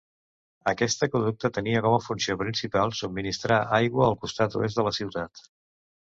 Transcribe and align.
Aquest 0.69 1.03
aqüeducte 1.07 1.51
tenia 1.57 1.81
com 1.87 1.97
a 1.97 1.99
funció 2.05 2.35
principal 2.39 2.93
subministrar 2.99 3.59
aigua 3.81 4.07
al 4.07 4.17
costat 4.23 4.57
oest 4.61 4.81
de 4.81 4.87
la 4.89 4.95
ciutat. 4.99 5.45